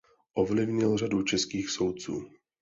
[0.33, 2.29] Ovlivnil řadu českých soudců.